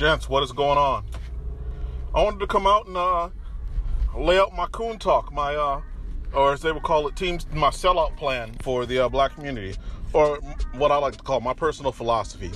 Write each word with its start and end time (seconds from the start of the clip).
Gents, 0.00 0.30
what 0.30 0.42
is 0.42 0.50
going 0.50 0.78
on? 0.78 1.04
I 2.14 2.22
wanted 2.22 2.40
to 2.40 2.46
come 2.46 2.66
out 2.66 2.86
and 2.86 2.96
uh, 2.96 3.28
lay 4.16 4.38
out 4.38 4.56
my 4.56 4.64
coon 4.68 4.98
talk, 4.98 5.30
my, 5.30 5.54
uh, 5.54 5.82
or 6.32 6.54
as 6.54 6.62
they 6.62 6.72
would 6.72 6.84
call 6.84 7.06
it, 7.06 7.16
teams, 7.16 7.46
my 7.52 7.68
sellout 7.68 8.16
plan 8.16 8.54
for 8.62 8.86
the 8.86 8.98
uh, 8.98 9.10
black 9.10 9.34
community, 9.34 9.76
or 10.14 10.38
what 10.72 10.90
I 10.90 10.96
like 10.96 11.18
to 11.18 11.22
call 11.22 11.42
my 11.42 11.52
personal 11.52 11.92
philosophy. 11.92 12.50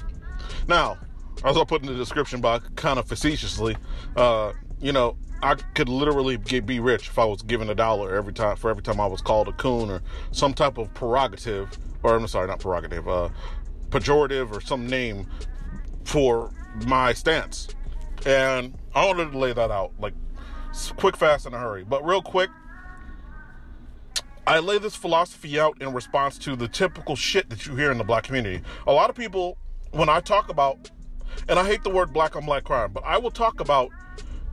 Now, 0.69 0.97
as 1.45 1.59
I 1.59 1.65
put 1.65 1.83
in 1.83 1.89
the 1.89 1.95
description 1.95 2.41
box, 2.41 2.67
kind 2.77 2.99
of 2.99 3.07
facetiously, 3.07 3.77
uh, 4.17 4.55
you 4.81 4.93
know, 4.93 5.19
I 5.43 5.57
could 5.75 5.91
literally 5.91 6.39
be 6.39 6.81
rich 6.81 7.09
if 7.09 7.19
I 7.19 7.27
was 7.27 7.43
given 7.43 7.69
a 7.69 7.75
dollar 7.75 8.17
every 8.17 8.33
time 8.33 8.57
for 8.57 8.71
every 8.71 8.83
time 8.83 8.99
I 9.03 9.07
was 9.07 9.21
called 9.21 9.49
a 9.49 9.53
coon 9.53 9.91
or 9.91 10.01
some 10.33 10.55
type 10.55 10.79
of 10.79 10.95
prerogative, 10.95 11.77
or 12.03 12.17
I'm 12.17 12.27
sorry, 12.27 12.49
not 12.49 12.61
prerogative, 12.61 13.07
uh, 13.07 13.29
pejorative 13.91 14.51
or 14.51 14.63
some 14.63 14.87
name 14.87 15.27
for 16.05 16.51
my 16.87 17.13
stance. 17.13 17.69
And 18.27 18.75
I 18.95 19.07
wanted 19.07 19.33
to 19.33 19.39
lay 19.39 19.53
that 19.53 19.71
out, 19.71 19.93
like 19.99 20.15
quick, 20.97 21.17
fast, 21.17 21.47
in 21.47 21.55
a 21.55 21.59
hurry. 21.59 21.85
But 21.85 22.05
real 22.05 22.23
quick, 22.23 22.51
I 24.47 24.59
lay 24.59 24.79
this 24.79 24.95
philosophy 24.95 25.59
out 25.59 25.81
in 25.81 25.93
response 25.93 26.39
to 26.39 26.57
the 26.57 26.69
typical 26.69 27.17
shit 27.17 27.49
that 27.51 27.67
you 27.67 27.77
hear 27.77 27.91
in 27.91 27.99
the 27.99 28.05
black 28.05 28.25
community. 28.25 28.63
A 28.87 28.93
lot 28.93 29.09
of 29.09 29.17
people, 29.17 29.57
when 29.93 30.09
I 30.09 30.21
talk 30.21 30.49
about, 30.49 30.91
and 31.49 31.59
I 31.59 31.67
hate 31.67 31.83
the 31.83 31.91
word 31.91 32.13
black 32.13 32.37
on 32.37 32.45
black 32.45 32.65
crime, 32.65 32.93
but 32.93 33.05
I 33.05 33.17
will 33.17 33.31
talk 33.31 33.61
about 33.61 33.91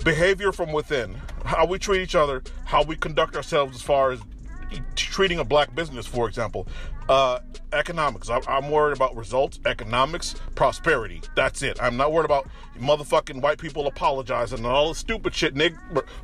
behavior 0.03 0.52
from 0.52 0.72
within, 0.72 1.16
how 1.45 1.66
we 1.66 1.77
treat 1.77 2.02
each 2.02 2.16
other, 2.16 2.41
how 2.66 2.83
we 2.83 2.95
conduct 2.95 3.35
ourselves 3.35 3.75
as 3.75 3.81
far 3.81 4.11
as 4.11 4.22
treating 4.95 5.39
a 5.39 5.43
black 5.43 5.73
business, 5.75 6.05
for 6.05 6.27
example. 6.27 6.67
Uh, 7.09 7.39
economics. 7.73 8.30
I, 8.30 8.39
am 8.48 8.70
worried 8.70 8.95
about 8.95 9.16
results, 9.16 9.59
economics, 9.66 10.35
prosperity. 10.55 11.21
That's 11.35 11.61
it. 11.61 11.81
I'm 11.81 11.97
not 11.97 12.11
worried 12.11 12.25
about 12.25 12.47
motherfucking 12.80 13.41
white 13.41 13.57
people 13.57 13.88
apologizing 13.88 14.59
and 14.59 14.67
all 14.67 14.89
the 14.89 14.95
stupid 14.95 15.33
shit. 15.33 15.55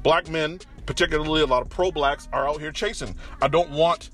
Black 0.04 0.30
men, 0.30 0.60
particularly 0.86 1.42
a 1.42 1.46
lot 1.46 1.62
of 1.62 1.70
pro 1.70 1.92
blacks, 1.92 2.28
are 2.32 2.48
out 2.48 2.60
here 2.60 2.72
chasing. 2.72 3.16
I 3.42 3.48
don't 3.48 3.72
want 3.72 4.12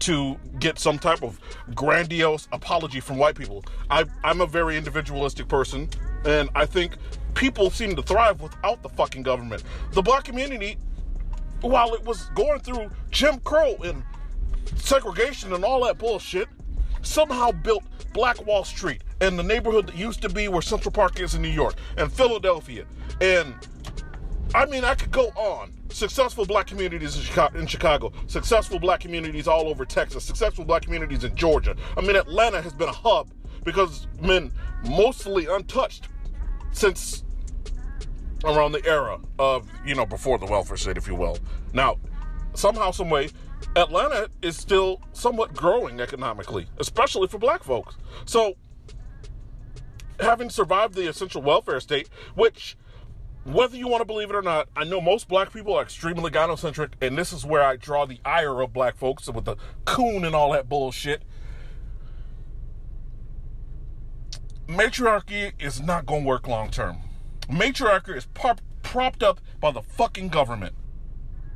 to 0.00 0.36
get 0.58 0.78
some 0.78 0.98
type 0.98 1.22
of 1.22 1.40
grandiose 1.74 2.48
apology 2.52 3.00
from 3.00 3.16
white 3.16 3.34
people. 3.34 3.64
I, 3.90 4.04
I'm 4.24 4.40
a 4.40 4.46
very 4.46 4.76
individualistic 4.76 5.48
person, 5.48 5.88
and 6.24 6.50
I 6.54 6.66
think 6.66 6.96
people 7.34 7.70
seem 7.70 7.96
to 7.96 8.02
thrive 8.02 8.40
without 8.40 8.82
the 8.82 8.88
fucking 8.90 9.22
government. 9.22 9.62
The 9.92 10.02
black 10.02 10.24
community, 10.24 10.78
while 11.60 11.94
it 11.94 12.04
was 12.04 12.26
going 12.34 12.60
through 12.60 12.90
Jim 13.10 13.38
Crow 13.40 13.76
and 13.84 14.02
segregation 14.76 15.52
and 15.52 15.64
all 15.64 15.84
that 15.84 15.98
bullshit, 15.98 16.48
somehow 17.02 17.52
built 17.52 17.84
Black 18.12 18.44
Wall 18.46 18.64
Street 18.64 19.02
and 19.20 19.38
the 19.38 19.42
neighborhood 19.42 19.86
that 19.86 19.96
used 19.96 20.22
to 20.22 20.28
be 20.28 20.48
where 20.48 20.62
Central 20.62 20.92
Park 20.92 21.20
is 21.20 21.34
in 21.34 21.42
New 21.42 21.48
York 21.48 21.74
and 21.96 22.12
Philadelphia. 22.12 22.84
And 23.20 23.54
I 24.54 24.66
mean, 24.66 24.84
I 24.84 24.94
could 24.94 25.10
go 25.10 25.28
on. 25.36 25.72
Successful 25.88 26.44
black 26.44 26.66
communities 26.66 27.16
in 27.16 27.22
Chicago, 27.22 27.58
in 27.58 27.66
Chicago, 27.66 28.12
successful 28.26 28.78
black 28.78 29.00
communities 29.00 29.48
all 29.48 29.68
over 29.68 29.84
Texas, 29.84 30.24
successful 30.24 30.64
black 30.64 30.82
communities 30.82 31.24
in 31.24 31.34
Georgia. 31.34 31.74
I 31.96 32.00
mean, 32.00 32.16
Atlanta 32.16 32.60
has 32.60 32.74
been 32.74 32.88
a 32.88 32.92
hub 32.92 33.30
because 33.64 34.06
been 34.20 34.52
mostly 34.84 35.46
untouched 35.46 36.08
since 36.72 37.24
around 38.44 38.72
the 38.72 38.84
era 38.86 39.18
of, 39.38 39.68
you 39.84 39.94
know, 39.94 40.06
before 40.06 40.38
the 40.38 40.46
welfare 40.46 40.76
state, 40.76 40.96
if 40.96 41.06
you 41.06 41.14
will. 41.14 41.38
Now, 41.72 41.96
somehow, 42.54 42.90
some 42.90 43.10
way, 43.10 43.30
Atlanta 43.74 44.30
is 44.42 44.56
still 44.56 45.00
somewhat 45.12 45.54
growing 45.54 46.00
economically, 46.00 46.66
especially 46.78 47.28
for 47.28 47.38
black 47.38 47.62
folks. 47.62 47.96
So, 48.24 48.54
having 50.20 50.50
survived 50.50 50.94
the 50.94 51.08
essential 51.08 51.42
welfare 51.42 51.80
state, 51.80 52.08
which, 52.34 52.76
whether 53.44 53.76
you 53.76 53.88
want 53.88 54.00
to 54.00 54.06
believe 54.06 54.30
it 54.30 54.36
or 54.36 54.42
not, 54.42 54.68
I 54.76 54.84
know 54.84 55.00
most 55.00 55.28
black 55.28 55.52
people 55.52 55.74
are 55.74 55.82
extremely 55.82 56.30
gynocentric, 56.30 56.92
and 57.00 57.16
this 57.16 57.32
is 57.32 57.44
where 57.44 57.62
I 57.62 57.76
draw 57.76 58.06
the 58.06 58.20
ire 58.24 58.60
of 58.60 58.72
black 58.72 58.96
folks 58.96 59.28
with 59.28 59.44
the 59.44 59.56
coon 59.84 60.24
and 60.24 60.34
all 60.34 60.52
that 60.52 60.68
bullshit. 60.68 61.22
Matriarchy 64.68 65.52
is 65.60 65.80
not 65.80 66.06
going 66.06 66.22
to 66.22 66.26
work 66.26 66.48
long 66.48 66.70
term. 66.70 66.98
Matriarchy 67.48 68.12
is 68.12 68.26
pop- 68.26 68.60
propped 68.82 69.22
up 69.22 69.40
by 69.60 69.70
the 69.70 69.82
fucking 69.82 70.28
government. 70.28 70.74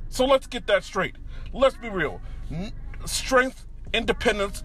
So 0.08 0.24
let's 0.24 0.46
get 0.46 0.66
that 0.66 0.84
straight. 0.84 1.16
Let's 1.52 1.76
be 1.76 1.88
real. 1.88 2.20
Strength, 3.06 3.66
independence. 3.94 4.62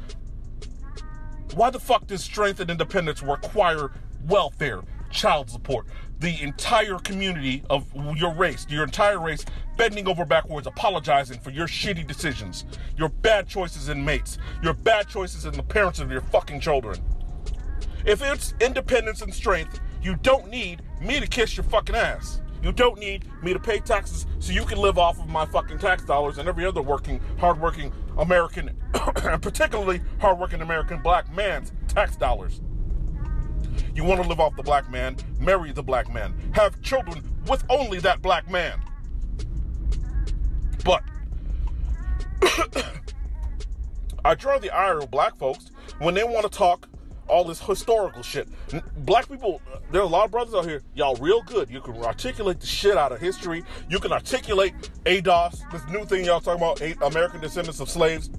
Why 1.53 1.69
the 1.69 1.79
fuck 1.79 2.07
does 2.07 2.23
strength 2.23 2.59
and 2.59 2.69
independence 2.69 3.21
require 3.23 3.91
welfare, 4.27 4.81
child 5.11 5.49
support? 5.49 5.85
The 6.19 6.41
entire 6.41 6.97
community 6.97 7.63
of 7.69 7.85
your 8.15 8.33
race, 8.33 8.65
your 8.69 8.83
entire 8.83 9.19
race, 9.19 9.45
bending 9.77 10.07
over 10.07 10.25
backwards, 10.25 10.65
apologizing 10.65 11.39
for 11.39 11.51
your 11.51 11.67
shitty 11.67 12.07
decisions, 12.07 12.65
your 12.97 13.09
bad 13.09 13.47
choices 13.47 13.89
in 13.89 14.03
mates, 14.03 14.37
your 14.63 14.73
bad 14.73 15.07
choices 15.07 15.45
in 15.45 15.53
the 15.53 15.63
parents 15.63 15.99
of 15.99 16.11
your 16.11 16.21
fucking 16.21 16.59
children. 16.59 16.99
If 18.05 18.21
it's 18.21 18.53
independence 18.61 19.21
and 19.21 19.33
strength, 19.33 19.79
you 20.05 20.15
don't 20.17 20.47
need 20.49 20.83
me 21.01 21.19
to 21.19 21.25
kiss 21.25 21.57
your 21.57 21.63
fucking 21.63 21.95
ass. 21.95 22.39
You 22.61 22.71
don't 22.71 22.99
need 22.99 23.25
me 23.41 23.53
to 23.53 23.59
pay 23.59 23.79
taxes 23.79 24.27
so 24.37 24.53
you 24.53 24.63
can 24.63 24.77
live 24.77 24.99
off 24.99 25.19
of 25.19 25.27
my 25.27 25.47
fucking 25.47 25.79
tax 25.79 26.05
dollars 26.05 26.37
and 26.37 26.47
every 26.47 26.63
other 26.63 26.83
working, 26.83 27.19
hardworking 27.39 27.91
American, 28.19 28.69
and 29.23 29.41
particularly 29.41 30.01
hardworking 30.19 30.61
American 30.61 31.01
black 31.01 31.33
man's 31.33 31.71
tax 31.87 32.15
dollars. 32.17 32.61
You 33.95 34.03
want 34.03 34.21
to 34.21 34.29
live 34.29 34.39
off 34.39 34.55
the 34.55 34.61
black 34.61 34.91
man, 34.91 35.17
marry 35.39 35.71
the 35.71 35.81
black 35.81 36.13
man, 36.13 36.35
have 36.53 36.79
children 36.83 37.23
with 37.47 37.63
only 37.67 37.99
that 38.01 38.21
black 38.21 38.47
man. 38.47 38.79
But 40.83 41.01
I 44.23 44.35
draw 44.35 44.59
the 44.59 44.69
ire 44.69 44.99
of 44.99 45.09
black 45.09 45.35
folks 45.35 45.71
when 45.97 46.13
they 46.13 46.23
want 46.23 46.43
to 46.43 46.55
talk 46.55 46.89
all 47.27 47.43
this 47.43 47.59
historical 47.59 48.23
shit. 48.23 48.47
Black 49.05 49.29
people, 49.29 49.61
there 49.91 50.01
are 50.01 50.05
a 50.05 50.07
lot 50.07 50.25
of 50.25 50.31
brothers 50.31 50.53
out 50.53 50.65
here, 50.65 50.81
y'all 50.93 51.15
real 51.15 51.41
good. 51.43 51.69
You 51.69 51.81
can 51.81 51.95
articulate 51.97 52.59
the 52.59 52.67
shit 52.67 52.97
out 52.97 53.11
of 53.11 53.19
history. 53.19 53.63
You 53.89 53.99
can 53.99 54.11
articulate 54.11 54.73
ADOS, 55.05 55.69
this 55.71 55.81
new 55.89 56.05
thing 56.05 56.25
y'all 56.25 56.39
talking 56.39 56.61
about, 56.61 56.81
American 57.11 57.41
Descendants 57.41 57.79
of 57.79 57.89
Slaves. 57.89 58.29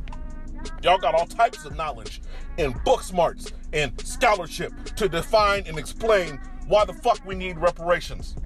Y'all 0.83 0.99
got 0.99 1.15
all 1.15 1.27
types 1.27 1.65
of 1.65 1.77
knowledge 1.77 2.21
and 2.59 2.83
book 2.85 3.03
smarts 3.03 3.53
and 3.73 3.99
scholarship 4.01 4.73
to 4.97 5.09
define 5.09 5.65
and 5.67 5.79
explain 5.79 6.41
why 6.67 6.85
the 6.85 6.95
fuck 6.95 7.25
we 7.25 7.35
need 7.35 7.59
reparations. 7.59 8.37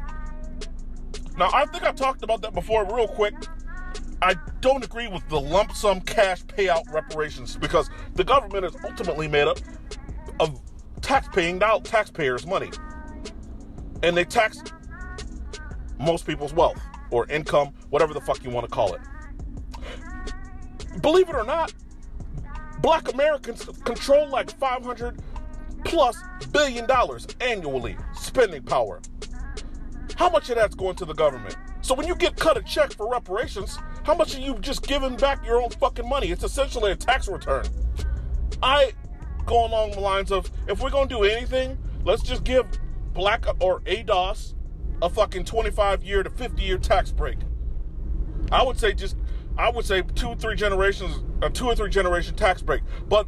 Now, 1.39 1.51
I 1.55 1.65
think 1.67 1.85
I 1.85 1.93
talked 1.93 2.23
about 2.23 2.43
that 2.43 2.53
before, 2.53 2.85
real 2.95 3.09
quick. 3.09 3.35
I 4.23 4.35
don't 4.61 4.85
agree 4.85 5.09
with 5.09 5.27
the 5.31 5.41
lump 5.41 5.73
sum 5.73 6.03
cash 6.03 6.43
payout 6.45 6.93
reparations 6.93 7.57
because 7.57 7.89
the 8.15 8.25
government 8.25 8.67
is 8.67 8.77
ultimately 8.85 9.27
made 9.27 9.49
up 9.49 9.59
taxpaying 11.01 11.63
out 11.63 11.85
taxpayers' 11.85 12.47
money. 12.47 12.71
And 14.03 14.17
they 14.17 14.25
tax 14.25 14.63
most 15.99 16.27
people's 16.27 16.55
wealth 16.55 16.81
or 17.11 17.29
income, 17.29 17.73
whatever 17.91 18.15
the 18.15 18.21
fuck 18.21 18.43
you 18.45 18.51
want 18.51 18.67
to 18.69 18.73
call 18.73 18.95
it. 18.95 19.01
Believe 21.03 21.29
it 21.29 21.35
or 21.35 21.45
not, 21.45 21.73
black 22.81 23.13
Americans 23.13 23.65
control 23.85 24.29
like 24.29 24.51
500 24.59 25.21
plus 25.85 26.17
billion 26.53 26.87
dollars 26.87 27.27
annually 27.41 27.97
spending 28.15 28.63
power. 28.63 29.01
How 30.17 30.29
much 30.29 30.51
of 30.51 30.57
that's 30.57 30.75
going 30.75 30.97
to 30.97 31.05
the 31.05 31.15
government? 31.15 31.57
So 31.83 31.95
when 31.95 32.07
you 32.07 32.15
get 32.15 32.37
cut 32.37 32.57
a 32.57 32.63
check 32.63 32.93
for 32.93 33.11
reparations, 33.11 33.79
how 34.05 34.15
much 34.15 34.37
are 34.37 34.41
you 34.41 34.55
just 34.59 34.87
giving 34.87 35.17
back 35.17 35.45
your 35.45 35.63
own 35.63 35.71
fucking 35.71 36.09
money? 36.09 36.31
It's 36.31 36.45
essentially 36.45 36.93
a 36.93 36.97
tax 36.97 37.29
return. 37.29 37.65
I 38.63 38.93
go 39.47 39.67
along 39.67 39.93
the 39.93 40.01
lines 40.01 40.31
of 40.31 40.51
if 40.69 40.81
we're 40.81 40.91
gonna 40.91 41.09
do 41.09 41.25
anything, 41.25 41.79
let's 42.05 42.23
just 42.23 42.45
give 42.45 42.67
black 43.13 43.45
or 43.61 43.81
ADOS 43.81 44.55
a 45.03 45.09
fucking 45.09 45.45
25 45.45 46.03
year 46.03 46.23
to 46.23 46.31
50 46.31 46.63
year 46.63 46.79
tax 46.79 47.13
break. 47.13 47.39
I 48.53 48.63
would 48.63 48.79
say 48.79 48.93
just 48.93 49.17
I 49.57 49.71
would 49.71 49.85
say 49.85 50.03
two 50.15 50.35
three 50.37 50.57
generations 50.57 51.23
a 51.43 51.51
two 51.51 51.67
or 51.67 51.75
three 51.75 51.91
generation 51.91 52.35
tax 52.35 52.63
break. 52.63 52.83
But 53.09 53.27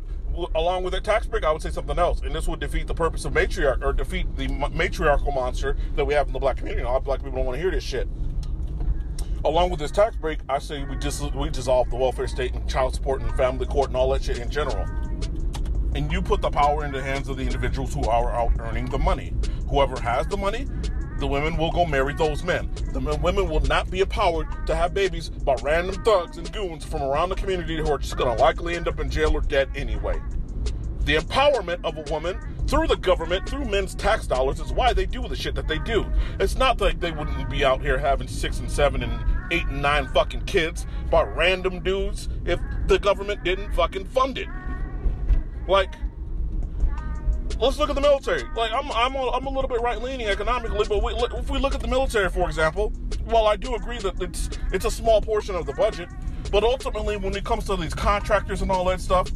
along 0.55 0.85
with 0.85 0.93
that 0.94 1.05
tax 1.05 1.26
break, 1.26 1.44
I 1.44 1.53
would 1.53 1.62
say 1.62 1.70
something 1.70 1.99
else, 1.99 2.20
and 2.23 2.35
this 2.35 2.49
would 2.49 2.61
defeat 2.61 2.87
the 2.87 2.94
purpose 2.94 3.25
of 3.25 3.32
matriarch 3.35 3.82
or 3.85 3.93
defeat 3.93 4.35
the 4.37 4.49
matriarchal 4.49 5.32
monster 5.32 5.76
that 5.97 6.05
we 6.05 6.15
have 6.15 6.26
in 6.26 6.32
the 6.32 6.38
black 6.38 6.56
community. 6.56 6.82
A 6.82 6.88
lot 6.88 6.97
of 6.97 7.05
black 7.05 7.20
people 7.20 7.37
don't 7.37 7.47
want 7.47 7.56
to 7.56 7.62
hear 7.62 7.70
this 7.70 7.85
shit. 7.85 8.08
Along 9.44 9.70
with 9.70 9.81
this 9.81 9.91
tax 9.91 10.15
break, 10.17 10.38
I 10.49 10.58
say 10.58 10.85
we 10.85 10.97
just 10.97 11.35
we 11.35 11.50
dissolve 11.50 11.91
the 11.91 11.97
welfare 11.97 12.29
state 12.29 12.55
and 12.55 12.69
child 12.69 12.94
support 12.94 13.20
and 13.20 13.35
family 13.37 13.67
court 13.67 13.88
and 13.88 13.97
all 13.97 14.11
that 14.11 14.23
shit 14.23 14.38
in 14.38 14.50
general 14.50 14.87
and 15.94 16.11
you 16.11 16.23
put 16.23 16.41
the 16.41 16.50
power 16.50 16.85
in 16.85 16.93
the 16.93 17.03
hands 17.03 17.29
of 17.29 17.37
the 17.37 17.43
individuals 17.43 17.94
who 17.94 18.05
are 18.05 18.33
out 18.33 18.53
earning 18.59 18.87
the 18.87 18.99
money. 18.99 19.35
Whoever 19.69 20.00
has 20.00 20.27
the 20.27 20.37
money, 20.37 20.67
the 21.19 21.27
women 21.27 21.56
will 21.56 21.71
go 21.71 21.85
marry 21.85 22.15
those 22.15 22.43
men. 22.43 22.71
The 22.93 23.19
women 23.23 23.49
will 23.49 23.61
not 23.61 23.91
be 23.91 24.00
empowered 24.00 24.49
to 24.67 24.75
have 24.75 24.93
babies 24.93 25.29
by 25.29 25.55
random 25.62 26.03
thugs 26.03 26.37
and 26.37 26.50
goons 26.53 26.85
from 26.85 27.03
around 27.03 27.29
the 27.29 27.37
community 27.37 27.77
who 27.77 27.91
are 27.91 27.99
just 27.99 28.17
going 28.17 28.37
to 28.37 28.43
likely 28.43 28.75
end 28.75 28.89
up 28.89 28.99
in 28.99 29.11
jail 29.11 29.33
or 29.37 29.41
dead 29.41 29.71
anyway. 29.75 30.21
The 31.05 31.17
empowerment 31.17 31.85
of 31.85 31.97
a 31.99 32.12
woman 32.12 32.39
through 32.67 32.87
the 32.87 32.97
government, 32.97 33.49
through 33.49 33.67
men's 33.67 33.94
tax 33.94 34.27
dollars, 34.27 34.61
is 34.61 34.73
why 34.73 34.93
they 34.93 35.05
do 35.05 35.27
the 35.29 35.37
shit 35.37 35.55
that 35.56 35.69
they 35.69 35.79
do. 35.81 36.06
It's 36.41 36.56
not 36.56 36.81
like 36.81 37.00
they 37.00 37.12
wouldn't 37.12 37.50
be 37.50 37.65
out 37.65 37.83
here 37.83 37.99
having 37.99 38.29
six 38.29 38.61
and 38.61 38.71
seven 38.71 39.03
and 39.03 39.25
eight 39.53 39.67
and 39.67 39.83
nine 39.83 40.09
fucking 40.09 40.44
kids 40.44 40.87
by 41.11 41.23
random 41.23 41.81
dudes 41.81 42.29
if 42.47 42.61
the 42.87 42.99
government 42.99 43.44
didn't 43.44 43.73
fucking 43.75 44.06
fund 44.06 44.39
it. 44.39 44.49
Like, 45.69 45.94
let's 47.59 47.79
look 47.79 47.88
at 47.88 47.94
the 47.94 48.00
military. 48.00 48.43
Like, 48.56 48.73
I'm 48.73 48.91
I'm 48.93 49.14
a, 49.14 49.31
I'm 49.31 49.47
a 49.47 49.50
little 49.50 49.69
bit 49.69 49.81
right 49.81 50.00
leaning 50.00 50.26
economically, 50.26 50.87
but 50.88 51.03
we, 51.03 51.12
if 51.38 51.50
we 51.50 51.59
look 51.59 51.75
at 51.75 51.81
the 51.81 51.88
military, 51.88 52.29
for 52.29 52.49
example, 52.49 52.91
while 53.25 53.47
I 53.47 53.56
do 53.56 53.75
agree 53.75 53.99
that 53.99 54.20
it's 54.20 54.50
it's 54.73 54.85
a 54.85 54.91
small 54.91 55.20
portion 55.20 55.55
of 55.55 55.67
the 55.67 55.73
budget, 55.75 56.09
but 56.50 56.64
ultimately, 56.64 57.17
when 57.17 57.35
it 57.35 57.44
comes 57.44 57.67
to 57.67 57.76
these 57.76 57.94
contractors 57.94 58.62
and 58.62 58.70
all 58.70 58.85
that 58.87 59.00
stuff, 59.00 59.31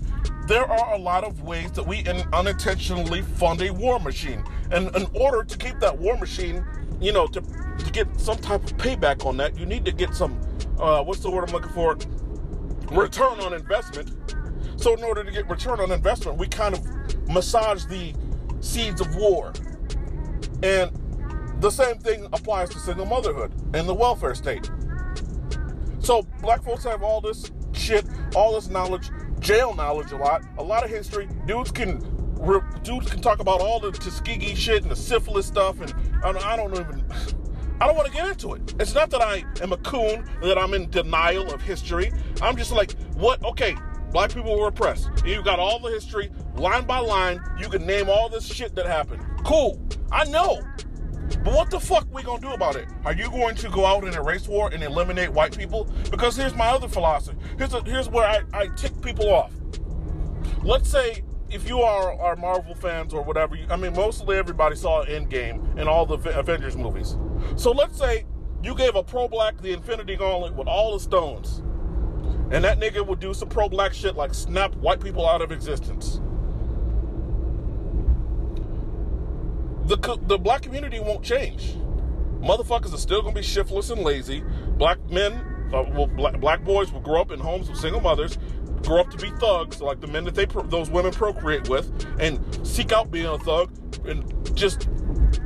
there 0.46 0.70
are 0.70 0.94
a 0.94 0.98
lot 0.98 1.24
of 1.24 1.42
ways 1.42 1.72
that 1.72 1.86
we 1.86 2.04
unintentionally 2.32 3.22
fund 3.22 3.62
a 3.62 3.70
war 3.70 3.98
machine. 3.98 4.44
And 4.70 4.94
in 4.94 5.06
order 5.14 5.42
to 5.42 5.58
keep 5.58 5.80
that 5.80 5.96
war 5.98 6.16
machine, 6.16 6.64
you 7.00 7.12
know, 7.12 7.26
to, 7.28 7.40
to 7.40 7.90
get 7.90 8.08
some 8.18 8.38
type 8.38 8.64
of 8.64 8.76
payback 8.76 9.26
on 9.26 9.36
that, 9.38 9.58
you 9.58 9.66
need 9.66 9.84
to 9.84 9.92
get 9.92 10.14
some, 10.14 10.40
uh, 10.78 11.02
what's 11.02 11.20
the 11.20 11.30
word 11.30 11.48
I'm 11.48 11.52
looking 11.52 11.72
for? 11.72 11.96
Return 12.92 13.40
on 13.40 13.54
investment. 13.54 14.25
So, 14.76 14.94
in 14.94 15.02
order 15.02 15.24
to 15.24 15.30
get 15.30 15.48
return 15.48 15.80
on 15.80 15.90
investment, 15.90 16.38
we 16.38 16.46
kind 16.48 16.74
of 16.74 17.28
massage 17.28 17.84
the 17.86 18.14
seeds 18.60 19.00
of 19.00 19.14
war. 19.16 19.52
And 20.62 20.90
the 21.60 21.70
same 21.70 21.98
thing 21.98 22.26
applies 22.32 22.70
to 22.70 22.78
single 22.78 23.06
motherhood 23.06 23.52
and 23.74 23.88
the 23.88 23.94
welfare 23.94 24.34
state. 24.34 24.70
So, 25.98 26.22
black 26.40 26.62
folks 26.62 26.84
have 26.84 27.02
all 27.02 27.20
this 27.20 27.50
shit, 27.72 28.04
all 28.34 28.54
this 28.54 28.68
knowledge, 28.68 29.10
jail 29.40 29.74
knowledge 29.74 30.12
a 30.12 30.16
lot, 30.16 30.42
a 30.58 30.62
lot 30.62 30.84
of 30.84 30.90
history. 30.90 31.28
Dudes 31.46 31.70
can 31.70 32.00
dudes 32.82 33.10
can 33.10 33.20
talk 33.20 33.40
about 33.40 33.60
all 33.60 33.80
the 33.80 33.90
Tuskegee 33.90 34.54
shit 34.54 34.82
and 34.82 34.90
the 34.90 34.96
syphilis 34.96 35.46
stuff, 35.46 35.80
and 35.80 35.92
I 36.22 36.56
don't 36.56 36.74
even. 36.74 37.04
I 37.78 37.86
don't 37.86 37.96
want 37.96 38.08
to 38.08 38.14
get 38.14 38.26
into 38.26 38.54
it. 38.54 38.74
It's 38.80 38.94
not 38.94 39.10
that 39.10 39.20
I 39.20 39.44
am 39.60 39.72
a 39.72 39.76
coon, 39.78 40.24
that 40.40 40.56
I'm 40.56 40.72
in 40.72 40.88
denial 40.88 41.52
of 41.52 41.60
history. 41.60 42.10
I'm 42.40 42.56
just 42.56 42.72
like, 42.72 42.92
what? 43.16 43.44
Okay, 43.44 43.76
black 44.16 44.32
people 44.32 44.58
were 44.58 44.68
oppressed. 44.68 45.10
You 45.26 45.42
got 45.42 45.58
all 45.58 45.78
the 45.78 45.90
history, 45.90 46.30
line 46.54 46.86
by 46.86 47.00
line. 47.00 47.38
You 47.58 47.68
can 47.68 47.84
name 47.84 48.08
all 48.08 48.30
this 48.30 48.46
shit 48.46 48.74
that 48.74 48.86
happened. 48.86 49.22
Cool. 49.44 49.78
I 50.10 50.24
know. 50.24 50.58
But 51.44 51.52
what 51.52 51.68
the 51.70 51.78
fuck 51.78 52.06
we 52.10 52.22
gonna 52.22 52.40
do 52.40 52.52
about 52.52 52.76
it? 52.76 52.88
Are 53.04 53.12
you 53.12 53.28
going 53.28 53.56
to 53.56 53.68
go 53.68 53.84
out 53.84 54.04
in 54.04 54.14
a 54.14 54.22
race 54.22 54.48
war 54.48 54.70
and 54.72 54.82
eliminate 54.82 55.28
white 55.28 55.54
people? 55.54 55.84
Because 56.10 56.34
here's 56.34 56.54
my 56.54 56.68
other 56.68 56.88
philosophy. 56.88 57.36
Here's 57.58 57.74
a, 57.74 57.82
here's 57.82 58.08
where 58.08 58.26
I, 58.26 58.40
I 58.58 58.68
tick 58.68 58.98
people 59.02 59.28
off. 59.28 59.52
Let's 60.62 60.88
say 60.90 61.22
if 61.50 61.68
you 61.68 61.80
are 61.80 62.18
are 62.18 62.36
Marvel 62.36 62.74
fans 62.74 63.12
or 63.12 63.22
whatever, 63.22 63.58
I 63.68 63.76
mean 63.76 63.92
mostly 63.92 64.38
everybody 64.38 64.76
saw 64.76 65.04
Endgame 65.04 65.78
and 65.78 65.90
all 65.90 66.06
the 66.06 66.16
Avengers 66.38 66.74
movies. 66.74 67.18
So 67.56 67.70
let's 67.70 67.98
say 67.98 68.24
you 68.62 68.74
gave 68.74 68.94
a 68.94 69.02
pro-black 69.02 69.60
the 69.60 69.74
Infinity 69.74 70.16
Gauntlet 70.16 70.54
with 70.54 70.68
all 70.68 70.94
the 70.94 71.00
stones, 71.00 71.62
and 72.50 72.64
that 72.64 72.78
nigga 72.78 73.06
would 73.06 73.20
do 73.20 73.34
some 73.34 73.48
pro-black 73.48 73.92
shit 73.92 74.16
like 74.16 74.34
snap 74.34 74.74
white 74.76 75.00
people 75.00 75.28
out 75.28 75.42
of 75.42 75.52
existence. 75.52 76.20
the 79.86 80.18
the 80.26 80.38
black 80.38 80.62
community 80.62 81.00
won't 81.00 81.22
change. 81.22 81.74
Motherfuckers 82.40 82.92
are 82.92 82.98
still 82.98 83.22
gonna 83.22 83.34
be 83.34 83.42
shiftless 83.42 83.90
and 83.90 84.02
lazy. 84.02 84.42
Black 84.76 84.98
men, 85.10 85.32
uh, 85.72 85.82
black, 86.06 86.40
black 86.40 86.64
boys 86.64 86.92
will 86.92 87.00
grow 87.00 87.20
up 87.20 87.30
in 87.30 87.40
homes 87.40 87.68
with 87.68 87.78
single 87.78 88.00
mothers, 88.00 88.38
grow 88.82 89.00
up 89.00 89.10
to 89.10 89.16
be 89.16 89.30
thugs, 89.38 89.80
like 89.80 90.00
the 90.00 90.06
men 90.06 90.24
that 90.24 90.34
they 90.34 90.44
those 90.44 90.90
women 90.90 91.12
procreate 91.12 91.68
with, 91.68 91.90
and 92.18 92.66
seek 92.66 92.92
out 92.92 93.10
being 93.10 93.26
a 93.26 93.38
thug, 93.38 93.70
and 94.06 94.24
just 94.56 94.88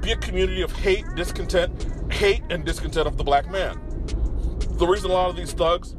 be 0.00 0.12
a 0.12 0.16
community 0.16 0.62
of 0.62 0.72
hate, 0.72 1.04
discontent, 1.16 2.12
hate, 2.12 2.42
and 2.50 2.64
discontent 2.64 3.06
of 3.06 3.18
the 3.18 3.24
black 3.24 3.50
man. 3.50 3.78
The 4.78 4.86
reason 4.86 5.10
a 5.10 5.14
lot 5.14 5.28
of 5.28 5.36
these 5.36 5.52
thugs 5.52 5.94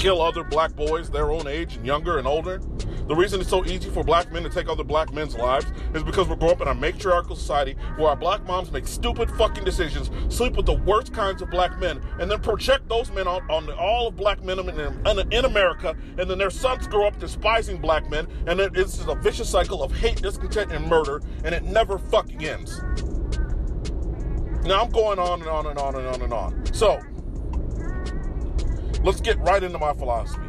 kill 0.00 0.22
other 0.22 0.42
black 0.42 0.74
boys 0.74 1.10
their 1.10 1.30
own 1.30 1.46
age 1.46 1.76
and 1.76 1.84
younger 1.84 2.16
and 2.16 2.26
older. 2.26 2.58
The 3.06 3.14
reason 3.14 3.38
it's 3.38 3.50
so 3.50 3.66
easy 3.66 3.90
for 3.90 4.02
black 4.02 4.32
men 4.32 4.42
to 4.44 4.48
take 4.48 4.66
other 4.66 4.82
black 4.82 5.12
men's 5.12 5.34
lives 5.34 5.66
is 5.94 6.02
because 6.02 6.26
we're 6.26 6.36
growing 6.36 6.54
up 6.54 6.62
in 6.62 6.68
a 6.68 6.74
matriarchal 6.74 7.36
society 7.36 7.76
where 7.96 8.08
our 8.08 8.16
black 8.16 8.46
moms 8.46 8.72
make 8.72 8.86
stupid 8.86 9.30
fucking 9.32 9.62
decisions, 9.62 10.10
sleep 10.34 10.54
with 10.54 10.64
the 10.64 10.78
worst 10.86 11.12
kinds 11.12 11.42
of 11.42 11.50
black 11.50 11.78
men, 11.78 12.00
and 12.18 12.30
then 12.30 12.40
project 12.40 12.88
those 12.88 13.10
men 13.10 13.28
on, 13.28 13.42
on 13.50 13.70
all 13.72 14.08
of 14.08 14.16
black 14.16 14.42
men 14.42 14.58
in, 14.58 14.68
in, 15.32 15.44
America, 15.44 15.94
and 16.16 16.30
then 16.30 16.38
their 16.38 16.50
sons 16.50 16.86
grow 16.86 17.06
up 17.06 17.18
despising 17.18 17.78
black 17.78 18.08
men, 18.08 18.26
and 18.46 18.58
it's 18.58 19.04
a 19.06 19.14
vicious 19.16 19.50
cycle 19.50 19.82
of 19.82 19.92
hate, 19.94 20.22
discontent, 20.22 20.72
and 20.72 20.86
murder, 20.86 21.20
and 21.44 21.54
it 21.54 21.62
never 21.64 21.98
fucking 21.98 22.42
ends. 22.42 22.80
Now 24.64 24.82
I'm 24.82 24.90
going 24.90 25.18
on 25.18 25.40
and 25.40 25.50
on 25.50 25.66
and 25.66 25.78
on 25.78 25.94
and 25.96 26.06
on 26.06 26.22
and 26.22 26.32
on. 26.32 26.64
So, 26.72 27.00
let's 29.02 29.20
get 29.20 29.38
right 29.40 29.62
into 29.62 29.78
my 29.78 29.92
philosophy. 29.94 30.46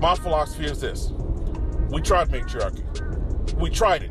My 0.00 0.14
philosophy 0.14 0.66
is 0.66 0.80
this 0.80 1.12
we 1.90 2.00
tried 2.00 2.30
matriarchy, 2.30 2.84
we 3.56 3.70
tried 3.70 4.04
it. 4.04 4.10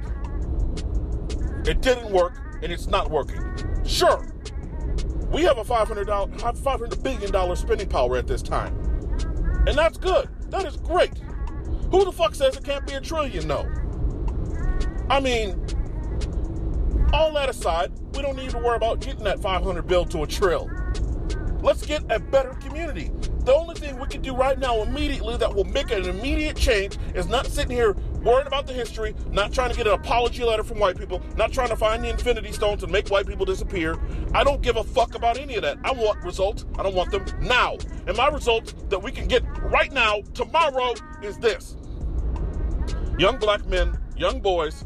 It 1.68 1.82
didn't 1.82 2.12
work, 2.12 2.40
and 2.64 2.72
it's 2.72 2.88
not 2.88 3.10
working. 3.12 3.42
Sure, 3.86 4.26
we 5.32 5.44
have 5.44 5.58
a 5.58 5.64
$500, 5.64 6.06
$500 6.06 7.04
billion 7.04 7.56
spending 7.56 7.88
power 7.88 8.18
at 8.18 8.28
this 8.28 8.42
time. 8.42 8.76
And 9.68 9.78
that's 9.78 9.98
good. 9.98 10.28
That 10.50 10.66
is 10.66 10.78
great. 10.78 11.12
Who 11.92 12.04
the 12.04 12.12
fuck 12.12 12.34
says 12.34 12.58
it 12.58 12.64
can't 12.64 12.86
be 12.88 12.94
a 12.94 13.02
trillion, 13.02 13.48
though? 13.48 13.70
I 15.10 15.20
mean, 15.20 15.64
all 17.14 17.32
that 17.34 17.50
aside, 17.50 17.92
we 18.16 18.22
don't 18.22 18.36
need 18.36 18.50
to 18.52 18.58
worry 18.58 18.76
about 18.76 19.02
getting 19.02 19.24
that 19.24 19.40
500 19.40 19.86
bill 19.86 20.06
to 20.06 20.24
a 20.24 20.28
trill. 20.28 20.70
Let's 21.62 21.86
get 21.86 22.04
a 22.10 22.20
better 22.20 22.54
community. 22.56 23.12
The 23.44 23.54
only 23.54 23.76
thing 23.76 24.00
we 24.00 24.08
can 24.08 24.22
do 24.22 24.34
right 24.34 24.58
now 24.58 24.82
immediately 24.82 25.36
that 25.38 25.54
will 25.54 25.66
make 25.66 25.92
an 25.92 26.06
immediate 26.06 26.56
change 26.56 26.98
is 27.16 27.28
not 27.28 27.48
sitting 27.48 27.72
here 27.72 27.94
worrying 28.22 28.48
about 28.48 28.66
the 28.66 28.74
history, 28.74 29.14
not 29.32 29.52
trying 29.52 29.70
to 29.70 29.76
get 29.76 29.86
an 29.88 29.94
apology 29.94 30.44
letter 30.44 30.64
from 30.64 30.80
white 30.80 30.98
people, 30.98 31.22
not 31.36 31.52
trying 31.52 31.68
to 31.70 31.76
find 31.76 32.04
the 32.04 32.10
infinity 32.10 32.54
stones 32.54 32.84
and 32.84 32.92
make 32.92 33.10
white 33.10 33.28
people 33.28 33.46
disappear. 33.46 33.98
I 34.34 34.44
don't 34.44 34.62
give 34.62 34.78
a 34.78 34.84
fuck 34.84 35.16
about 35.16 35.38
any 35.38 35.56
of 35.56 35.64
that. 35.64 35.80
I 35.84 35.92
want 35.92 36.24
results. 36.24 36.66
I 36.78 36.84
don't 36.84 36.96
want 36.96 37.12
them 37.12 37.26
now. 37.42 37.78
And 38.08 38.16
my 38.16 38.30
results 38.30 38.74
that 38.90 39.00
we 39.00 39.12
can 39.12 39.28
get 39.28 39.44
right 39.64 39.92
now, 39.92 40.22
tomorrow, 40.34 40.94
is 41.22 41.38
this. 41.40 41.76
Young 43.18 43.38
black 43.38 43.66
men, 43.66 43.98
young 44.16 44.40
boys, 44.40 44.86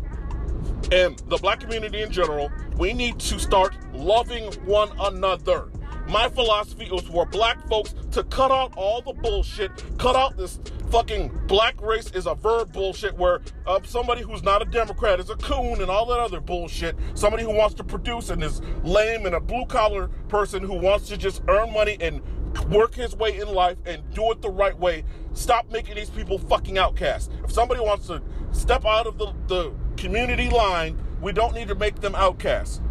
and 0.92 1.20
the 1.28 1.38
black 1.38 1.60
community 1.60 2.02
in 2.02 2.12
general, 2.12 2.52
we 2.78 2.94
need 2.94 3.20
to 3.20 3.40
start 3.40 3.76
loving 3.94 4.52
one 4.66 4.90
another. 5.00 5.70
My 6.08 6.30
philosophy 6.30 6.86
is 6.86 7.02
for 7.04 7.26
black 7.26 7.66
folks 7.68 7.96
to 8.12 8.24
cut 8.26 8.52
out 8.52 8.74
all 8.76 9.02
the 9.02 9.14
bullshit, 9.14 9.72
cut 9.98 10.16
out 10.16 10.38
this 10.38 10.60
fucking 10.92 11.32
black 11.48 11.82
race 11.82 12.12
is 12.12 12.28
a 12.28 12.36
verb 12.36 12.72
bullshit 12.72 13.18
where 13.18 13.42
uh, 13.66 13.80
somebody 13.84 14.22
who's 14.22 14.44
not 14.44 14.62
a 14.62 14.66
Democrat 14.66 15.20
is 15.20 15.30
a 15.32 15.36
coon 15.38 15.82
and 15.82 15.90
all 15.90 16.06
that 16.06 16.20
other 16.20 16.40
bullshit. 16.40 16.96
Somebody 17.16 17.44
who 17.44 17.52
wants 17.52 17.74
to 17.76 17.84
produce 17.84 18.30
and 18.30 18.44
is 18.44 18.62
lame 18.84 19.26
and 19.26 19.34
a 19.34 19.40
blue 19.40 19.66
collar 19.66 20.10
person 20.28 20.62
who 20.62 20.76
wants 20.76 21.08
to 21.08 21.18
just 21.18 21.42
earn 21.48 21.74
money 21.74 21.98
and 22.00 22.22
work 22.70 22.94
his 22.94 23.16
way 23.16 23.40
in 23.40 23.48
life 23.48 23.78
and 23.86 24.04
do 24.14 24.30
it 24.32 24.42
the 24.42 24.52
right 24.52 24.78
way. 24.78 25.04
Stop 25.34 25.72
making 25.72 25.96
these 25.96 26.10
people 26.10 26.38
fucking 26.38 26.78
outcasts. 26.78 27.30
If 27.44 27.52
somebody 27.52 27.80
wants 27.80 28.08
to 28.08 28.22
step 28.52 28.86
out 28.86 29.08
of 29.08 29.18
the, 29.18 29.34
the 29.48 29.74
community 29.98 30.50
line, 30.50 31.02
we 31.22 31.32
don't 31.32 31.56
need 31.56 31.70
to 31.70 31.76
make 31.76 32.02
them 32.02 32.14
outcasts. 32.14 32.82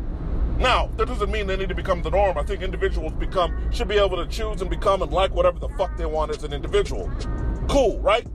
Now, 0.59 0.89
that 0.97 1.07
doesn't 1.07 1.31
mean 1.31 1.47
they 1.47 1.57
need 1.57 1.69
to 1.71 1.75
become 1.75 2.03
the 2.03 2.11
norm. 2.11 2.39
I 2.39 2.43
think 2.43 2.63
individuals 2.63 3.13
become 3.13 3.73
should 3.73 3.89
be 3.89 3.97
able 3.97 4.17
to 4.17 4.27
choose 4.27 4.61
and 4.61 4.71
become 4.71 5.03
and 5.03 5.13
like 5.13 5.35
whatever 5.35 5.59
the 5.59 5.69
fuck 5.71 5.97
they 5.97 6.07
want 6.07 6.31
as 6.31 6.45
an 6.45 6.53
individual. 6.53 7.11
Cool, 7.69 8.01
right? 8.01 8.27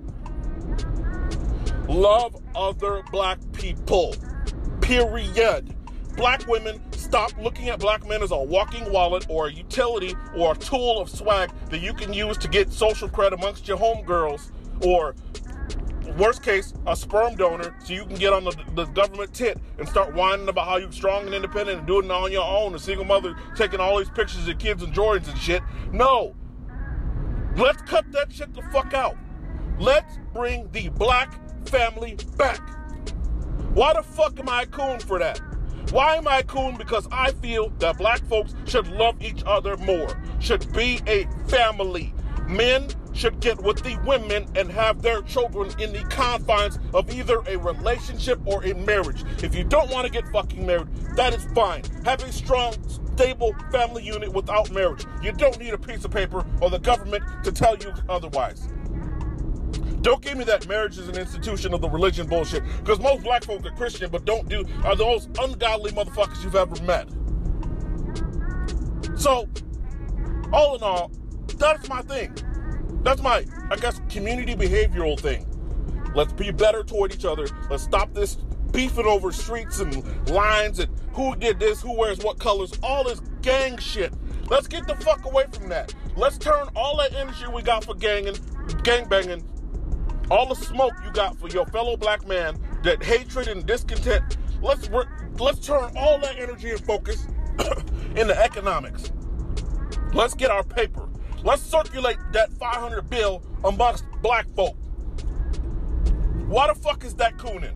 Love 1.87 2.35
other 2.55 3.03
black 3.11 3.39
people. 3.53 4.13
Period. 4.81 5.73
Black 6.17 6.45
women 6.47 6.81
stop 6.91 7.31
looking 7.39 7.69
at 7.69 7.79
black 7.79 8.05
men 8.07 8.21
as 8.21 8.31
a 8.31 8.37
walking 8.37 8.91
wallet 8.91 9.25
or 9.29 9.47
a 9.47 9.53
utility 9.53 10.15
or 10.35 10.53
a 10.53 10.55
tool 10.57 10.99
of 10.99 11.09
swag 11.09 11.51
that 11.69 11.79
you 11.79 11.93
can 11.93 12.11
use 12.11 12.37
to 12.37 12.47
get 12.47 12.73
social 12.73 13.07
credit 13.07 13.39
amongst 13.39 13.67
your 13.67 13.77
homegirls 13.77 14.51
or 14.83 15.15
Worst 16.15 16.41
case, 16.41 16.73
a 16.85 16.95
sperm 16.95 17.35
donor, 17.35 17.75
so 17.83 17.93
you 17.93 18.05
can 18.05 18.15
get 18.15 18.33
on 18.33 18.43
the, 18.43 18.55
the 18.75 18.85
government 18.85 19.33
tit 19.33 19.59
and 19.77 19.87
start 19.87 20.13
whining 20.13 20.47
about 20.47 20.67
how 20.67 20.77
you're 20.77 20.91
strong 20.91 21.25
and 21.25 21.33
independent 21.35 21.79
and 21.79 21.87
doing 21.87 22.05
it 22.05 22.11
on 22.11 22.31
your 22.31 22.45
own. 22.47 22.73
A 22.75 22.79
single 22.79 23.05
mother 23.05 23.35
taking 23.55 23.79
all 23.79 23.97
these 23.97 24.09
pictures 24.09 24.47
of 24.47 24.57
kids 24.57 24.81
and 24.83 24.93
Jordans 24.93 25.27
and 25.29 25.37
shit. 25.37 25.61
No. 25.91 26.35
Let's 27.55 27.81
cut 27.83 28.11
that 28.11 28.31
shit 28.31 28.53
the 28.53 28.61
fuck 28.63 28.93
out. 28.93 29.15
Let's 29.79 30.17
bring 30.33 30.69
the 30.71 30.89
black 30.89 31.39
family 31.67 32.17
back. 32.37 32.61
Why 33.73 33.93
the 33.93 34.03
fuck 34.03 34.39
am 34.39 34.49
I 34.49 34.65
coon 34.65 34.99
for 34.99 35.19
that? 35.19 35.39
Why 35.91 36.15
am 36.15 36.27
I 36.27 36.41
coon? 36.41 36.77
Because 36.77 37.07
I 37.11 37.31
feel 37.33 37.69
that 37.79 37.97
black 37.97 38.25
folks 38.27 38.55
should 38.65 38.87
love 38.87 39.21
each 39.21 39.43
other 39.45 39.77
more, 39.77 40.09
should 40.39 40.71
be 40.73 40.99
a 41.07 41.27
family 41.47 42.13
Men 42.47 42.87
should 43.17 43.39
get 43.39 43.61
with 43.61 43.81
the 43.83 43.99
women 44.05 44.47
and 44.55 44.71
have 44.71 45.01
their 45.01 45.21
children 45.23 45.71
in 45.79 45.91
the 45.91 46.03
confines 46.03 46.77
of 46.93 47.11
either 47.11 47.41
a 47.47 47.57
relationship 47.57 48.39
or 48.45 48.63
a 48.63 48.73
marriage. 48.73 49.23
If 49.43 49.55
you 49.55 49.63
don't 49.63 49.89
want 49.89 50.05
to 50.05 50.11
get 50.11 50.27
fucking 50.29 50.65
married, 50.65 50.87
that 51.15 51.33
is 51.33 51.43
fine. 51.55 51.83
Have 52.05 52.23
a 52.23 52.31
strong, 52.31 52.75
stable 53.15 53.55
family 53.71 54.03
unit 54.03 54.31
without 54.31 54.69
marriage. 54.71 55.05
You 55.23 55.31
don't 55.31 55.57
need 55.59 55.73
a 55.73 55.77
piece 55.77 56.05
of 56.05 56.11
paper 56.11 56.45
or 56.61 56.69
the 56.69 56.79
government 56.79 57.23
to 57.43 57.51
tell 57.51 57.75
you 57.77 57.91
otherwise. 58.07 58.69
Don't 60.01 60.21
give 60.21 60.37
me 60.37 60.43
that 60.45 60.67
marriage 60.67 60.97
is 60.99 61.07
an 61.07 61.17
institution 61.17 61.73
of 61.73 61.81
the 61.81 61.89
religion 61.89 62.27
bullshit. 62.27 62.63
Because 62.79 62.99
most 62.99 63.23
black 63.23 63.43
folk 63.43 63.65
are 63.65 63.71
Christian, 63.71 64.11
but 64.11 64.25
don't 64.25 64.47
do 64.47 64.63
are 64.83 64.95
the 64.95 65.03
most 65.03 65.29
ungodly 65.39 65.91
motherfuckers 65.91 66.43
you've 66.43 66.55
ever 66.55 66.81
met. 66.83 67.09
So, 69.19 69.49
all 70.53 70.75
in 70.75 70.83
all, 70.83 71.11
that's 71.57 71.89
my 71.89 72.03
thing. 72.03 72.35
That's 73.07 73.21
my, 73.21 73.45
I 73.71 73.77
guess, 73.77 74.01
community 74.09 74.53
behavioral 74.53 75.17
thing. 75.17 75.47
Let's 76.13 76.33
be 76.33 76.51
better 76.51 76.83
toward 76.83 77.13
each 77.13 77.23
other. 77.23 77.47
Let's 77.69 77.83
stop 77.83 78.13
this 78.13 78.35
beefing 78.73 79.05
over 79.05 79.31
streets 79.31 79.79
and 79.79 80.29
lines 80.29 80.79
and 80.79 80.91
who 81.13 81.33
did 81.37 81.57
this, 81.57 81.81
who 81.81 81.97
wears 81.97 82.19
what 82.19 82.37
colors, 82.37 82.73
all 82.83 83.05
this 83.05 83.21
gang 83.41 83.77
shit. 83.77 84.13
Let's 84.49 84.67
get 84.67 84.87
the 84.87 84.95
fuck 84.97 85.23
away 85.23 85.45
from 85.53 85.69
that. 85.69 85.95
Let's 86.17 86.37
turn 86.37 86.67
all 86.75 86.97
that 86.97 87.13
energy 87.13 87.45
we 87.47 87.61
got 87.61 87.85
for 87.85 87.95
ganging, 87.95 88.35
gang 88.83 89.07
banging, 89.07 89.41
all 90.29 90.45
the 90.45 90.55
smoke 90.55 90.91
you 91.05 91.09
got 91.13 91.37
for 91.37 91.47
your 91.47 91.65
fellow 91.67 91.95
black 91.95 92.27
man, 92.27 92.59
that 92.83 93.01
hatred 93.01 93.47
and 93.47 93.65
discontent. 93.65 94.35
Let's 94.61 94.89
let's 95.39 95.65
turn 95.65 95.93
all 95.95 96.19
that 96.19 96.37
energy 96.37 96.71
and 96.71 96.81
focus 96.83 97.25
into 98.17 98.37
economics. 98.37 99.13
Let's 100.11 100.33
get 100.33 100.51
our 100.51 100.65
paper. 100.65 101.06
Let's 101.47 101.61
circulate 101.61 102.17
that 102.33 102.51
500 102.51 103.09
bill 103.09 103.41
amongst 103.63 104.03
black 104.21 104.49
folk. 104.49 104.75
Why 106.49 106.67
the 106.67 106.75
fuck 106.75 107.05
is 107.05 107.13
that 107.15 107.37
cooning? 107.37 107.73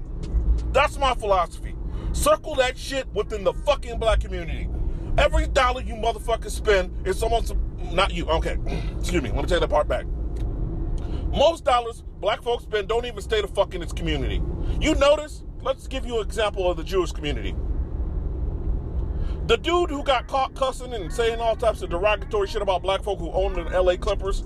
That's 0.74 0.98
my 0.98 1.14
philosophy. 1.14 1.74
Circle 2.12 2.56
that 2.56 2.78
shit 2.78 3.08
within 3.14 3.46
the 3.46 3.54
fucking 3.54 3.98
black 3.98 4.20
community. 4.20 4.68
Every 5.18 5.48
dollar 5.48 5.84
you 5.84 5.94
motherfuckers 5.94 6.52
spend 6.52 7.08
is 7.08 7.24
almost 7.24 7.56
not 7.94 8.14
you. 8.14 8.26
Okay, 8.26 8.58
excuse 9.00 9.24
me. 9.24 9.30
Let 9.30 9.44
me 9.44 9.46
take 9.46 9.62
that 9.62 9.70
part 9.70 9.88
back. 9.88 10.06
Most 11.30 11.64
dollars 11.64 12.04
black 12.20 12.44
folks 12.44 12.64
spend 12.64 12.90
don't 12.90 13.06
even 13.06 13.22
stay 13.22 13.40
the 13.40 13.48
fuck 13.48 13.74
in 13.74 13.82
its 13.82 13.94
community. 13.94 14.42
You 14.82 14.96
notice? 14.96 15.46
Let's 15.62 15.88
give 15.88 16.06
you 16.06 16.20
an 16.20 16.26
example 16.28 16.70
of 16.70 16.76
the 16.76 16.84
Jewish 16.84 17.14
community. 17.14 17.56
The 19.48 19.58
dude 19.58 19.90
who 19.90 20.04
got 20.04 20.28
caught 20.28 20.54
cussing 20.56 20.94
and 20.94 21.12
saying 21.12 21.40
all 21.40 21.56
types 21.56 21.82
of 21.82 21.90
derogatory 21.90 22.48
shit 22.48 22.62
about 22.62 22.84
black 22.84 23.04
folk 23.04 23.20
who 23.20 23.32
owned 23.32 23.56
the 23.56 23.64
LA 23.82 23.96
Clippers, 23.98 24.46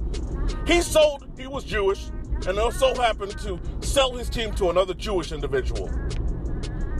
he 0.65 0.81
sold, 0.81 1.25
he 1.37 1.47
was 1.47 1.63
Jewish, 1.63 2.09
and 2.47 2.57
also 2.57 2.93
happened 2.95 3.37
to 3.39 3.59
sell 3.81 4.13
his 4.13 4.29
team 4.29 4.53
to 4.55 4.69
another 4.69 4.93
Jewish 4.93 5.31
individual. 5.31 5.91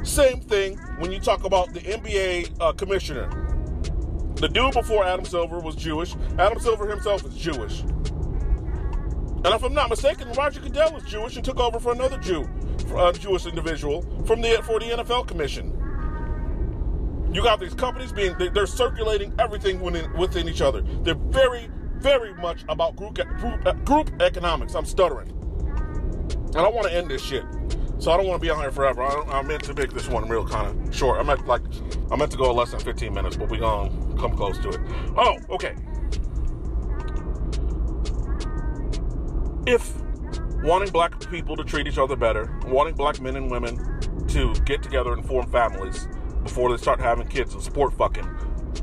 Same 0.03 0.39
thing 0.39 0.77
when 0.99 1.11
you 1.11 1.19
talk 1.19 1.45
about 1.45 1.73
the 1.73 1.79
NBA 1.81 2.57
uh, 2.59 2.73
commissioner. 2.73 3.27
The 4.35 4.49
dude 4.49 4.73
before 4.73 5.05
Adam 5.05 5.25
Silver 5.25 5.59
was 5.59 5.75
Jewish. 5.75 6.15
Adam 6.37 6.59
Silver 6.59 6.87
himself 6.87 7.25
is 7.25 7.35
Jewish. 7.35 7.81
And 7.81 9.53
if 9.53 9.63
I'm 9.63 9.73
not 9.73 9.89
mistaken, 9.89 10.31
Roger 10.33 10.59
Goodell 10.59 10.93
was 10.93 11.03
Jewish 11.03 11.35
and 11.35 11.45
took 11.45 11.59
over 11.59 11.79
for 11.79 11.93
another 11.93 12.17
Jew, 12.17 12.49
uh, 12.95 13.11
Jewish 13.13 13.45
individual 13.45 14.01
from 14.25 14.41
the 14.41 14.61
for 14.63 14.79
the 14.79 14.87
NFL 14.87 15.27
commission. 15.27 15.74
You 17.35 17.43
got 17.43 17.59
these 17.59 17.73
companies 17.73 18.13
being, 18.13 18.33
they're 18.37 18.65
circulating 18.65 19.33
everything 19.39 19.81
within, 19.81 20.09
within 20.13 20.47
each 20.47 20.61
other. 20.61 20.81
They're 20.81 21.15
very, 21.15 21.69
very 21.97 22.33
much 22.35 22.63
about 22.69 22.95
group, 22.95 23.15
group, 23.15 23.83
group 23.83 24.21
economics. 24.21 24.73
I'm 24.73 24.85
stuttering. 24.85 25.31
And 26.55 26.59
I 26.59 26.69
want 26.69 26.87
to 26.87 26.93
end 26.93 27.11
this 27.11 27.21
shit. 27.21 27.43
So 27.99 28.13
I 28.13 28.15
don't 28.15 28.25
want 28.27 28.39
to 28.39 28.41
be 28.41 28.49
on 28.49 28.61
here 28.61 28.71
forever. 28.71 29.03
I, 29.03 29.39
I 29.39 29.41
meant 29.41 29.65
to 29.65 29.73
make 29.73 29.91
this 29.91 30.07
one 30.07 30.29
real 30.29 30.47
kind 30.47 30.87
of 30.87 30.95
short. 30.95 31.19
I 31.19 31.23
meant 31.23 31.45
like, 31.45 31.63
I 32.09 32.15
meant 32.15 32.31
to 32.31 32.37
go 32.37 32.53
less 32.53 32.71
than 32.71 32.79
15 32.79 33.13
minutes, 33.13 33.35
but 33.35 33.49
we 33.49 33.57
gonna 33.57 33.89
come 34.17 34.33
close 34.37 34.57
to 34.59 34.69
it. 34.69 34.79
Oh, 35.17 35.37
okay. 35.49 35.75
If 39.67 39.93
wanting 40.63 40.89
black 40.89 41.19
people 41.29 41.57
to 41.57 41.65
treat 41.65 41.85
each 41.85 41.97
other 41.97 42.15
better, 42.15 42.57
wanting 42.67 42.95
black 42.95 43.19
men 43.19 43.35
and 43.35 43.51
women 43.51 43.75
to 44.29 44.53
get 44.63 44.81
together 44.81 45.11
and 45.11 45.27
form 45.27 45.51
families, 45.51 46.07
before 46.45 46.69
they 46.69 46.77
start 46.77 47.01
having 47.01 47.27
kids 47.27 47.53
and 47.53 47.61
sport 47.61 47.91
fucking. 47.93 48.25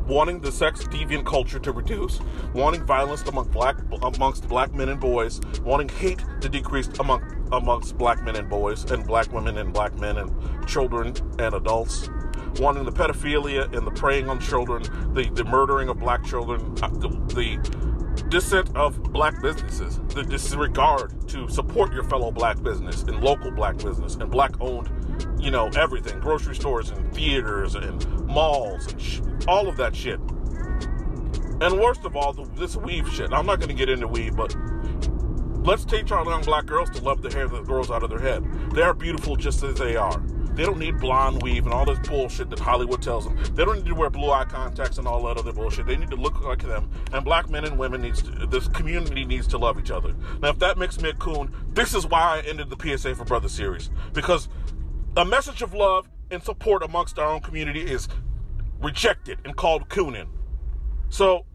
Wanting 0.06 0.40
the 0.40 0.50
sex 0.50 0.82
deviant 0.84 1.24
culture 1.24 1.60
to 1.60 1.70
reduce, 1.70 2.20
wanting 2.54 2.82
violence 2.82 3.22
among 3.22 3.48
black 3.48 3.76
amongst 4.02 4.48
black 4.48 4.74
men 4.74 4.88
and 4.88 5.00
boys, 5.00 5.40
wanting 5.62 5.88
hate 5.88 6.22
to 6.40 6.48
decrease 6.48 6.88
among 6.98 7.22
amongst 7.52 7.96
black 7.96 8.22
men 8.24 8.34
and 8.34 8.48
boys 8.48 8.90
and 8.90 9.06
black 9.06 9.32
women 9.32 9.58
and 9.58 9.72
black 9.72 9.94
men 9.94 10.18
and 10.18 10.66
children 10.66 11.14
and 11.38 11.54
adults, 11.54 12.10
wanting 12.58 12.84
the 12.84 12.92
pedophilia 12.92 13.72
and 13.76 13.86
the 13.86 13.92
preying 13.92 14.28
on 14.28 14.40
children, 14.40 14.82
the, 15.14 15.30
the 15.34 15.44
murdering 15.44 15.88
of 15.88 15.98
black 15.98 16.24
children, 16.24 16.60
uh, 16.82 16.88
the, 16.88 17.08
the 17.34 17.91
dissent 18.32 18.74
of 18.74 19.12
black 19.12 19.40
businesses, 19.42 20.00
the 20.14 20.22
disregard 20.22 21.28
to 21.28 21.46
support 21.48 21.92
your 21.92 22.02
fellow 22.04 22.30
black 22.30 22.60
business 22.62 23.02
and 23.02 23.22
local 23.22 23.50
black 23.50 23.76
business 23.76 24.14
and 24.14 24.30
black 24.30 24.52
owned 24.58 24.88
you 25.38 25.50
know, 25.50 25.68
everything 25.76 26.18
grocery 26.20 26.54
stores 26.54 26.90
and 26.90 27.12
theaters 27.12 27.74
and 27.74 28.26
malls 28.26 28.86
and 28.90 29.02
sh- 29.02 29.20
all 29.48 29.68
of 29.68 29.76
that 29.76 29.94
shit. 29.94 30.20
And 31.60 31.78
worst 31.78 32.04
of 32.04 32.16
all, 32.16 32.32
the, 32.32 32.44
this 32.54 32.76
weave 32.76 33.08
shit. 33.12 33.32
I'm 33.32 33.44
not 33.44 33.58
going 33.58 33.68
to 33.68 33.74
get 33.74 33.88
into 33.88 34.06
weave, 34.08 34.36
but 34.36 34.56
let's 35.66 35.84
teach 35.84 36.10
our 36.10 36.24
young 36.24 36.42
black 36.42 36.64
girls 36.64 36.90
to 36.90 37.02
love 37.02 37.22
the 37.22 37.30
hair 37.30 37.48
that 37.48 37.64
grows 37.64 37.90
out 37.90 38.02
of 38.02 38.10
their 38.10 38.20
head. 38.20 38.44
They 38.72 38.82
are 38.82 38.94
beautiful 38.94 39.36
just 39.36 39.62
as 39.62 39.74
they 39.74 39.96
are. 39.96 40.22
They 40.54 40.64
don't 40.64 40.78
need 40.78 40.98
blonde 41.00 41.42
weave 41.42 41.64
and 41.64 41.72
all 41.72 41.84
this 41.84 41.98
bullshit 42.06 42.50
that 42.50 42.58
Hollywood 42.58 43.00
tells 43.00 43.24
them. 43.24 43.38
They 43.54 43.64
don't 43.64 43.76
need 43.76 43.86
to 43.86 43.94
wear 43.94 44.10
blue 44.10 44.30
eye 44.30 44.44
contacts 44.44 44.98
and 44.98 45.08
all 45.08 45.22
that 45.24 45.38
other 45.38 45.52
bullshit. 45.52 45.86
They 45.86 45.96
need 45.96 46.10
to 46.10 46.16
look 46.16 46.40
like 46.42 46.62
them. 46.62 46.90
And 47.12 47.24
black 47.24 47.48
men 47.48 47.64
and 47.64 47.78
women 47.78 48.02
needs 48.02 48.22
to, 48.22 48.30
this 48.46 48.68
community 48.68 49.24
needs 49.24 49.46
to 49.48 49.58
love 49.58 49.78
each 49.78 49.90
other. 49.90 50.14
Now, 50.40 50.50
if 50.50 50.58
that 50.58 50.76
makes 50.76 51.00
me 51.00 51.10
a 51.10 51.14
coon, 51.14 51.54
this 51.68 51.94
is 51.94 52.06
why 52.06 52.38
I 52.38 52.40
ended 52.40 52.68
the 52.68 52.76
PSA 52.96 53.14
for 53.14 53.24
Brother 53.24 53.48
series 53.48 53.90
because 54.12 54.48
a 55.16 55.24
message 55.24 55.62
of 55.62 55.72
love 55.72 56.08
and 56.30 56.42
support 56.42 56.82
amongst 56.82 57.18
our 57.18 57.28
own 57.28 57.40
community 57.40 57.80
is 57.80 58.08
rejected 58.80 59.38
and 59.44 59.56
called 59.56 59.88
cooning. 59.88 60.28
So, 61.08 61.46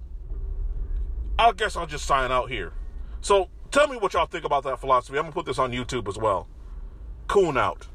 I 1.38 1.52
guess 1.52 1.76
I'll 1.76 1.88
just 1.88 2.06
sign 2.06 2.32
out 2.32 2.50
here. 2.50 2.74
So, 3.22 3.50
tell 3.72 3.88
me 3.88 3.98
what 3.98 4.14
y'all 4.14 4.26
think 4.26 4.46
about 4.46 4.64
that 4.64 4.80
philosophy. 4.80 5.18
I'm 5.18 5.26
gonna 5.26 5.34
put 5.34 5.46
this 5.46 5.60
on 5.60 5.72
YouTube 5.72 6.08
as 6.08 6.18
well. 6.18 6.48
Coon 7.28 7.58
out. 7.58 7.88